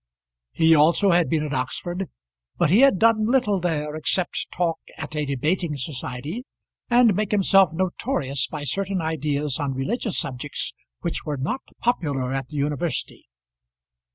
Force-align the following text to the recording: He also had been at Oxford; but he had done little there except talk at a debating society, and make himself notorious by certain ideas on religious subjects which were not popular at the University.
He 0.51 0.73
also 0.73 1.11
had 1.11 1.29
been 1.29 1.43
at 1.45 1.53
Oxford; 1.53 2.09
but 2.57 2.71
he 2.71 2.79
had 2.79 2.97
done 2.97 3.27
little 3.29 3.59
there 3.59 3.95
except 3.95 4.47
talk 4.51 4.79
at 4.97 5.15
a 5.15 5.25
debating 5.27 5.77
society, 5.77 6.43
and 6.89 7.13
make 7.15 7.29
himself 7.31 7.69
notorious 7.71 8.47
by 8.47 8.63
certain 8.63 8.99
ideas 8.99 9.59
on 9.59 9.75
religious 9.75 10.17
subjects 10.17 10.73
which 11.01 11.23
were 11.23 11.37
not 11.37 11.61
popular 11.81 12.33
at 12.33 12.47
the 12.47 12.55
University. 12.57 13.27